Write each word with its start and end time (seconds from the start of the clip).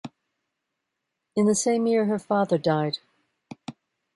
In 1.35 1.45
the 1.45 1.53
same 1.53 1.85
year, 1.85 2.05
her 2.05 2.17
father 2.17 2.57
died. 2.57 2.97